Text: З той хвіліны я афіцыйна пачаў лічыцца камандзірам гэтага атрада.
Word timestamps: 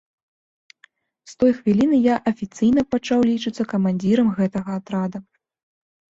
З 1.33 1.35
той 1.43 1.51
хвіліны 1.57 1.99
я 2.05 2.15
афіцыйна 2.31 2.81
пачаў 2.95 3.19
лічыцца 3.33 3.63
камандзірам 3.75 4.35
гэтага 4.41 4.71
атрада. 4.83 5.25